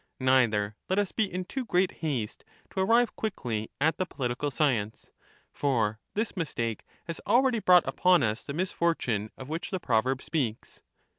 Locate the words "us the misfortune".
8.23-9.29